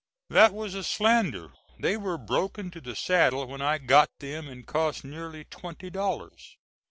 That 0.31 0.51
was 0.51 0.73
a 0.73 0.83
slander; 0.83 1.53
they 1.79 1.95
were 1.95 2.17
broken 2.17 2.71
to 2.71 2.81
the 2.81 2.95
saddle 2.95 3.45
when 3.45 3.61
I 3.61 3.77
got 3.77 4.09
them 4.17 4.47
and 4.47 4.65
cost 4.65 5.03
nearly 5.03 5.43
twenty 5.43 5.91
dollars. 5.91 6.57